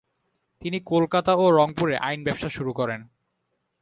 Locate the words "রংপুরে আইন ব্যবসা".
1.51-2.49